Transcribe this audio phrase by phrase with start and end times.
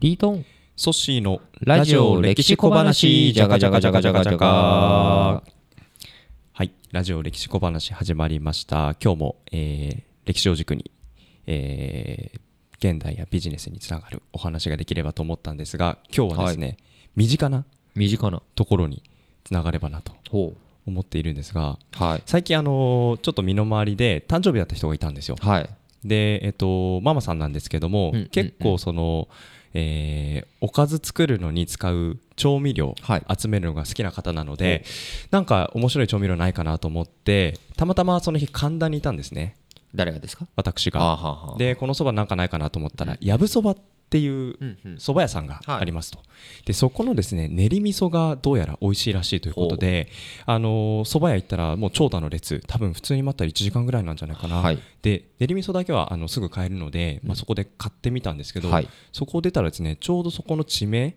[0.00, 0.46] リートン。
[0.76, 3.34] ソッシーのラジオ歴史小話。
[3.34, 5.42] じゃがじゃがじゃがじゃがじゃが
[6.54, 8.96] はいラジオ歴史小話始まりました。
[8.98, 10.90] 今日も、えー歴史を軸に、
[11.46, 12.40] えー
[12.78, 16.78] 現代やビジネスにつながるお話ができればと思ったんですが今日はですね、
[17.14, 18.40] 身近な身近な。
[18.54, 19.02] ところに
[19.44, 20.54] つながればなとほ
[20.86, 22.22] 思っているんですがうはい。
[22.24, 25.36] 最近あのちょっと身の回りで誕生日だった人がいたんですよ。
[25.38, 25.68] はい
[26.04, 29.28] でえっとママさんなんですけども、うん結構その、
[29.74, 33.22] えーおかず作るのに使う調味料はい。
[33.38, 34.84] 集めるのが好きな方なので、
[35.30, 39.56] なんか面白い調味料ないかなと思ってたまたまその日神田にいたんですね。
[39.94, 40.46] 誰がですか？
[40.56, 41.00] 私が。
[41.00, 43.76] あははでこのそばなんかないかなと思ったらやぶそばっ
[44.10, 44.94] ていううんうん。
[44.96, 46.18] 蕎麦屋さんがありますと、
[46.66, 50.08] でそこのですね練り味噌がどうやら美味しいらしいということで
[50.46, 54.78] あのー蕎麦屋行ったらもう長蛇の列多分普通に待ったら1時間ぐらいなんじゃないかな、はい。
[55.02, 58.88] で練り味噌だけはあのすぐ買えるので、まあ、そこで買ってみたんですけど、はい。
[59.12, 61.14] そこを出たらですねちょうどそこの地名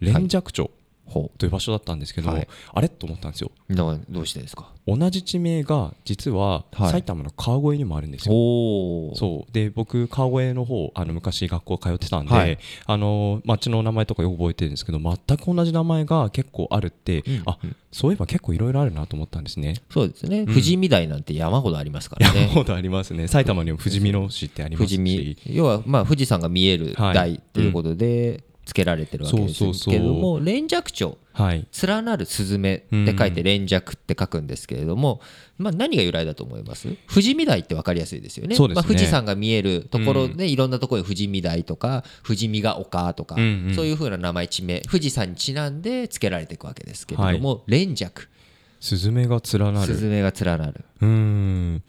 [0.00, 0.70] 連雀町
[1.06, 2.48] ほという場所だったんですけど、はい。
[2.72, 2.88] あれ？
[2.88, 3.50] と思ったんですよ。
[3.68, 4.70] うどうしてですか？
[4.86, 6.90] 同じ地名が実ははい。
[6.90, 9.52] 埼玉の川越にもあるんですよ、おおそう。
[9.52, 12.58] で僕川越の方あの昔学校通ってたんで、はい。
[12.86, 17.58] あの町の名前とかよく覚えてるんですけど全く同じ名前が結構あるって、うんあ
[17.90, 19.74] そういえば結構いろいろあるなと思ったんですね。
[19.90, 20.46] そうですね。
[20.46, 23.28] 富士見台なんて山ほどありますから山ねほどありますね。
[23.28, 24.96] 埼玉にも富士見野市ってありますし。
[24.96, 25.54] 富士見。
[25.54, 27.14] 要はまあ富士山が見えるはい。
[27.14, 31.66] 台ということでつけられてるわけですけれども連雀町はい。
[31.86, 35.20] 連なるスズメって書いて連雀って書くんですけれども、
[35.58, 36.88] まあ、何が由来だと思います？
[37.08, 38.56] 富士見台って分かりやすいですよね。
[38.56, 38.68] ね。
[38.74, 43.44] まあ、富士山が見えるところでいろんなところに富士見台とか富士見が丘とか、そう
[43.86, 48.10] いうふうな名前地名富士山にちなんで付けられていくわけですけれども、連雀
[48.80, 49.94] スズメが連なる。
[49.94, 51.82] スズメが連なる、うーん。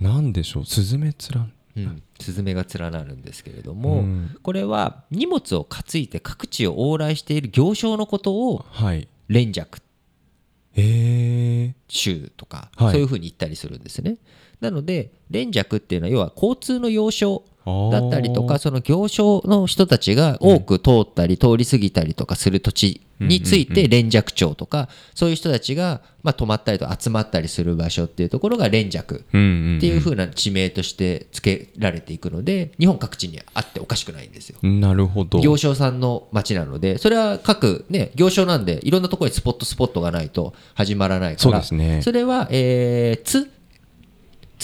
[0.00, 0.64] なんでしょう？
[0.64, 4.36] スズメ連うん、スズメが連なるんですけれども、うん。
[4.42, 9.08] これは荷物を担いで各地を往来している行商のことをはい。
[9.28, 9.66] 連雀。
[10.76, 12.92] えー、州とか、はい。
[12.92, 14.18] そういうふうに言ったりするんですね。
[14.60, 34.58] なので連雀っていうのは要は交通の要衝だったりとかその行商の人たちが多く通ったり通り過ぎたりとかする土地について連雀町とかそういう人たちがまあ泊まったりとか集まったりする場所っていうところが連雀うんうんっていう風な地名として付けられていくので日本各地にあっておかしくないんですよ。
[34.62, 35.40] なるほど。
[35.40, 42.02] 行商さんの町なのでそれは各ね行商なんでいろんなところにスポットスポットがないと始まらないからそうですね。
[42.02, 43.50] それはえー津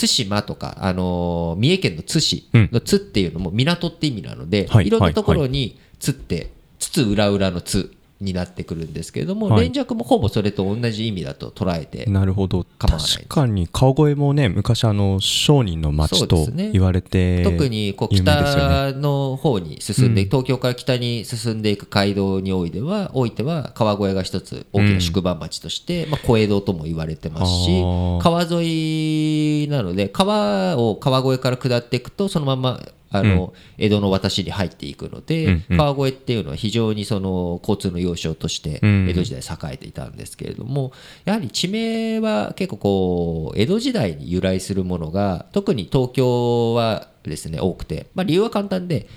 [0.00, 4.86] 津島とか、あのー三重県の津市の津っていうのも港って意味なので、はい。
[4.86, 9.62] い、ろんなところに津って津々浦々の津になってくるんですけれども、はい。
[9.62, 12.66] 連雀もほぼそれと同じ意味だと捉えてなるほど。
[12.78, 27.82] 確かに川越もね昔あの商人の町と言われて特にこう北の方に進んで、東京から北に進んでいく街道においてはおいては川越が一つ大きな宿場町として、まあ、小江戸とも言われてますし
[28.22, 39.08] 川沿いなので川を川越から下っていくとそのままあの、江戸の渡しに入っていくので、川越っていうのは非常にその交通の要衝としてうん。
[39.08, 40.92] 江戸時代栄えていたんですけれども、
[41.24, 49.08] やはり地名は結構こう江戸時代に由来するものが特に東京はですね多くて、まあ、理由は簡単で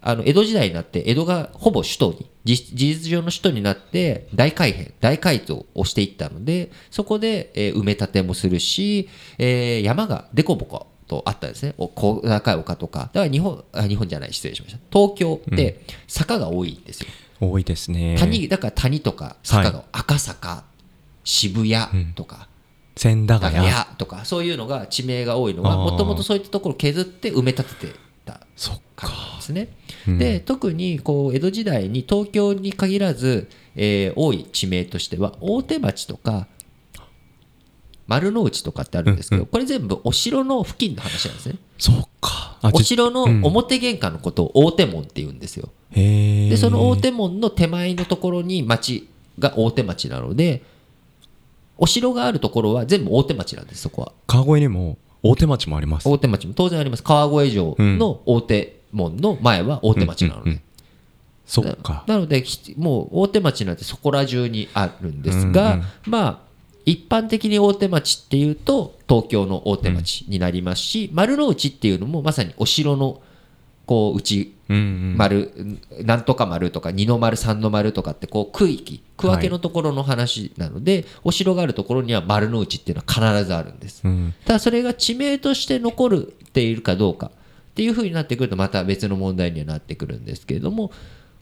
[0.00, 9.08] あの江戸時代になって江戸がほぼ首都に事事実上の首都になって大改変大改造をしていったのでそこで、えー埋め立てもするし、
[9.38, 11.74] えー山がデコボコとあったんですね。
[11.78, 13.00] お小高い丘とか。
[13.00, 14.32] だから日本あ日本じゃない。
[14.32, 14.78] 失礼しました。
[14.92, 17.08] 東京って坂が多いんですよ、
[17.40, 18.16] 多いですね。
[18.18, 20.64] 谷だから谷とか坂が、赤坂
[21.24, 22.48] 渋谷とか、
[22.94, 23.68] 千駄ヶ谷。
[23.68, 27.94] 谷とかそういうのが地名が多いのはもともとそういったところを削って埋め立てて
[28.24, 28.40] た
[28.94, 29.68] からなんですね。
[30.06, 30.18] うん。
[30.18, 36.48] で特にこう江戸時代に東京に限らず、えー多い地名としては大手町とか
[38.08, 41.56] 丸の内とかってあるんですけど、これ全部お城の付近の話なんですね。
[41.78, 42.56] そっか。
[42.62, 45.68] あおじ城の表玄関のことを大手門って言うんですよ。
[45.92, 49.08] でその大手門の手前のところに町
[49.38, 50.62] が大手町なので
[51.76, 54.12] お城があるところは全部大手町なんですそこは。
[54.26, 56.08] 川越にも大手町もあります。
[56.08, 57.02] 大手町も当然あります。
[57.02, 60.60] 川越城の大手門の前は大手町なので、
[61.44, 62.04] そっか。
[62.06, 66.47] なのでひもう大手町なんてそこら中にあるんですが、まあ
[66.88, 73.20] 一般的に大手町っていうと東京の大手町になりますし、丸の内っていうのもまさにお城の
[73.84, 75.16] こう内うんうん。
[75.16, 75.52] 丸、
[76.02, 84.02] なんとか丸とか二の丸三の丸とかってこう区域区分けのところの話なので、お城があるところには丸の内っていうのは必ずあるんです。
[84.04, 84.34] うん。
[84.44, 87.30] ただそれが地名として残るっているかどうかっ
[87.74, 90.90] ていうふうになってくるとまた別の問題にはなってくるんですけれども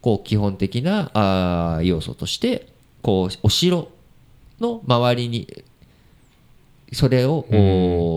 [0.00, 2.66] こう基本的なあー要素として
[3.02, 3.88] こうお城
[4.60, 5.64] の周りに
[6.92, 7.44] それを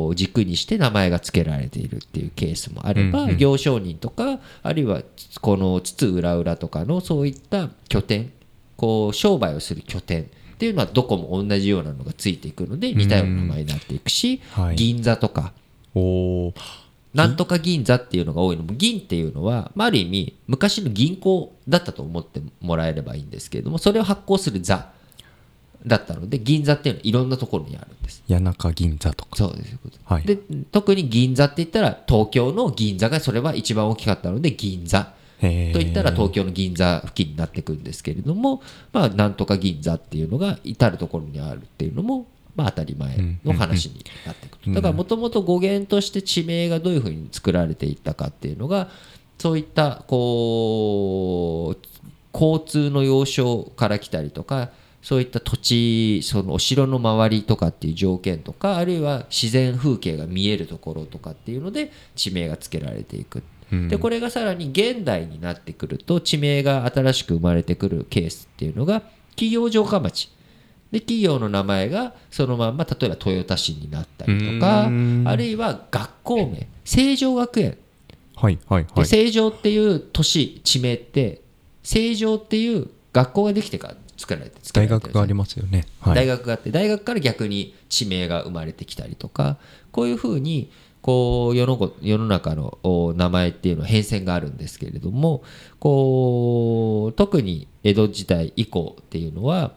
[0.08, 3.38] お軸にして名前が付けられているっていうケースもあれば、うんうん。
[3.38, 5.02] 行商人とかあるいは
[5.42, 8.32] この津々浦々とかのそういった拠点
[8.76, 10.26] こう商売をする拠点っ
[10.58, 14.76] ていうのはどこも同じようなのがついていくので似たような名前になっていくし、はい。
[14.76, 15.54] 銀座とか。
[17.14, 24.92] なんとか銀座っていうのが多いのも銀っていうのは、まあ、ある意味昔の銀行だったと思ってもらえればいいんですけれどもそれを発行する座
[25.88, 28.24] だったので銀座っていうのはいろんなところにあるんです。
[28.28, 29.36] 谷中銀座とか。
[29.36, 29.78] そうです。
[30.06, 30.24] はい。
[30.24, 30.38] で
[30.72, 35.14] 特に銀座って言ったら東京の銀座がそれは一番大きかったので銀座。
[35.40, 42.26] といったら東京の銀座付近になってくるんですけれども、まあ、なんとか銀座っていうのが至る所にあるっていうのも、
[42.56, 44.74] まあ、当たり前の話になってくる。
[44.74, 48.90] だからもともと語源として地名がどういうふうに作られていったかっていうのが
[49.38, 51.88] そういったこう
[52.34, 63.44] 交通の要衝から来たりとかそういった土地そのお城の周りとかっていう条件とかあるいは自然風景が見えるところとかっていうので地名が付けられていく。
[63.72, 63.88] うん。
[63.88, 69.02] でこれがさらに現代になってくると地名が新しく生まれてくるケースっていうのが
[69.32, 70.32] 企業城下町。
[70.92, 75.24] で企業の名前がそのまんま例えば豊田市になったりとかうん。
[75.26, 76.68] あるいは学校名。
[76.84, 77.78] 成城学園。
[78.36, 79.06] はいはいではい。
[79.06, 81.42] 成城っていう都市地名って
[81.84, 85.86] 成城っていう学校ができてから作られて大学がありますよね。
[86.02, 86.16] はい。
[86.16, 89.58] 大学があって大学から逆に地名が生まれてきたりとか
[89.92, 90.72] こういうふうに
[91.02, 95.44] こう世のご世の中のお名前っていうのは変遷があるんですけれども
[95.80, 99.72] こう特に江戸時代以降っていうのは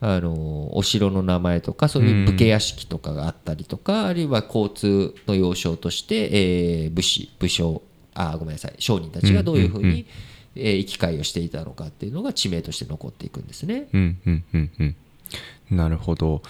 [0.00, 7.82] あのお城の名前とかそういう武家屋敷とかがあったりとか、あるいは交通の要衝として、えー武士武将
[8.14, 10.06] あごめんなさい商人たちがどういうふうに、
[10.58, 13.88] えー行き交いをしていたのかっていうのが地名として残っていくんですね。
[13.92, 14.96] うんうんうんうん。
[15.76, 16.42] なるほど。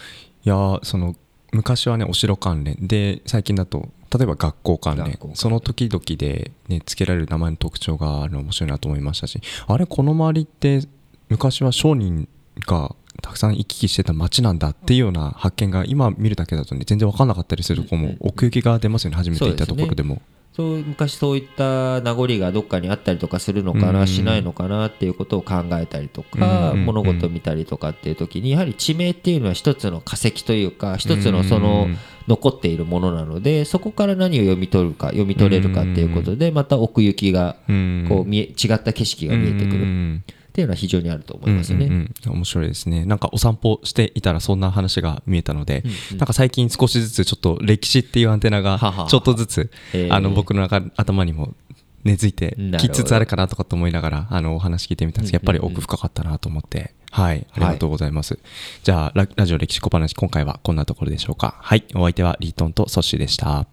[0.45, 1.15] いやーその
[1.53, 2.77] 昔はねお城関連。
[2.81, 5.05] で最近だと例えば学校関連。
[5.07, 5.37] 学校関連。
[5.37, 10.81] その時々で、ね、付けられる名前の特徴があるの面白いなと思いましたしあれこの周りって
[11.29, 12.29] 昔は商人
[12.67, 20.23] がたくさん行き来してた街なんだっていうような発見が今見るだけだとね全然分かんなかったりするとこも奥行きが出ますよね初めて行ったところでも。
[20.59, 24.07] そう昔そういった名残がどっかにあったりとかするのかな、うん。
[24.09, 38.07] しないのかなっていうことを考えたりとか、うん物事を見たりとかっていう時にやはり地名っていうのは一つの化石というか一つのそのうん残っているものなのでそこから何を読み取るか読み取れるかっていうことでまた奥行きがうん。
[38.07, 39.83] こう見え違った景色が見えてくる。
[39.83, 40.25] うん
[40.59, 41.87] っていうのは非常にあると思いますよね。
[41.87, 42.33] うんうんうん。
[42.33, 43.05] 面白いですね。
[43.05, 45.85] なんかお散歩していたらそんな話が見えたので、
[46.17, 49.71] なんか最近少しずつちょっと歴史っていうアンテナがはははちょっとずつ
[50.11, 51.55] あの僕の中頭にも
[52.03, 56.93] 根付いてきつつあるかなとかと思いながらあのお話聞いてみたんですけどやっぱり奥深かったなと思って。
[57.13, 57.47] はい。
[57.53, 58.37] ありがとうございます、
[58.83, 61.55] じゃあララジオ歴史小話今回はこんなところでしょうか。
[61.61, 61.85] はい。
[61.95, 63.65] お相手はリートンとソッシーでした